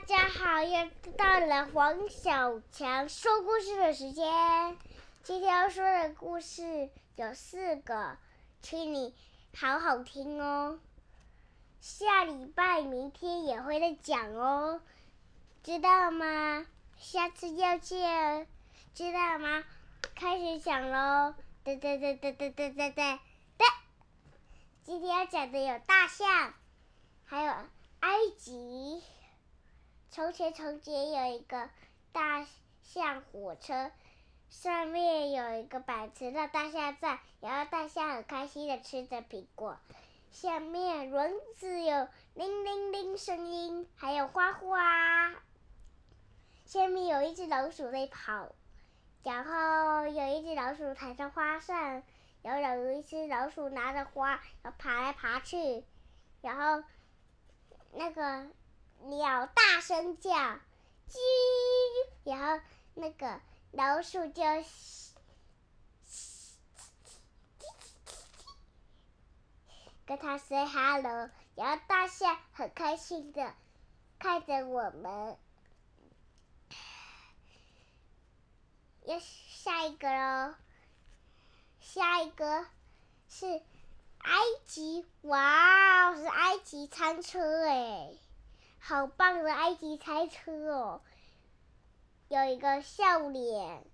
[0.00, 4.78] 大家好，又到了黄小强说故事的时间。
[5.22, 8.16] 今天要说的故事有四个，
[8.62, 9.14] 请你
[9.54, 10.80] 好好听哦。
[11.82, 14.80] 下礼拜、明天也会再讲哦，
[15.62, 16.66] 知道吗？
[16.96, 18.48] 下次要见，
[18.94, 19.64] 知道吗？
[20.14, 21.34] 开始讲喽！
[21.62, 23.20] 对对对对对对对对
[23.58, 23.66] 对。
[24.82, 26.54] 今天要讲的有大象，
[27.26, 27.52] 还有
[28.00, 29.02] 埃及。
[30.20, 31.70] 从前，从前有一个
[32.12, 32.46] 大
[32.82, 33.90] 象火车，
[34.50, 39.78] 上面有一个板子让大象站，然后大象很开心的吃着苹果。
[40.30, 45.34] 下面轮子有铃铃铃声音，还有花花。
[46.66, 48.54] 下面有一只老鼠在跑，
[49.22, 52.02] 然后有一只老鼠踩着花上，
[52.42, 55.82] 然后有一只老鼠拿着花，然后爬来爬去，
[56.42, 56.86] 然后
[57.94, 58.50] 那个。
[59.08, 61.18] 鸟大声叫，叽，
[62.24, 62.64] 然后
[62.94, 63.40] 那个
[63.72, 64.42] 老鼠就
[70.06, 73.54] 跟他 say hello，然后大象很开心的
[74.18, 75.38] 看着我们。
[79.06, 80.54] 要下一个喽，
[81.80, 82.66] 下一个
[83.28, 83.46] 是
[84.18, 84.34] 埃
[84.66, 88.12] 及，哇，是埃及餐车哎。
[88.82, 91.00] 好棒的埃及猜车哦！
[92.28, 93.84] 有一个笑脸，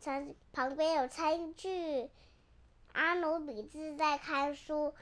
[0.00, 2.10] 餐旁边有餐具，
[2.92, 4.94] 阿努比斯在看书，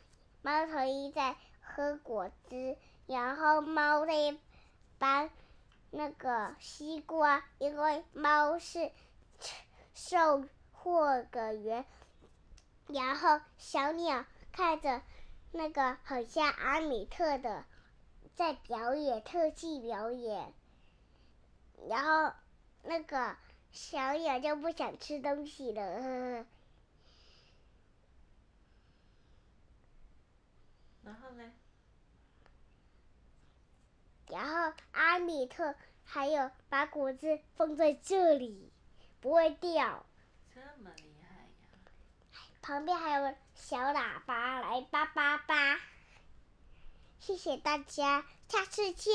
[0.42, 4.36] 猫头鹰在喝果汁，然后猫在
[4.98, 5.31] 搬
[5.91, 8.91] 那个西瓜，因为猫是
[9.94, 11.86] 售货的员。
[12.89, 15.00] 然后小鸟看着
[15.53, 17.64] 那个很像阿米特的。
[18.39, 20.55] 在表演特技表演，
[21.89, 22.33] 然后
[22.84, 23.36] 那个
[23.72, 25.83] 小鸟就不想吃东西了。
[25.83, 26.47] 呵呵
[31.03, 31.53] 然后呢？
[34.28, 38.71] 然后阿米特还有把果子放在这里，
[39.21, 40.06] 不会掉。
[40.54, 41.50] 这么厉害呀！
[42.62, 45.81] 旁边还有小喇叭，来叭叭叭。
[47.28, 49.12] 谢谢大家，下次见。